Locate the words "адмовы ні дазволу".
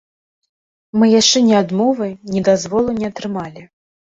1.61-2.99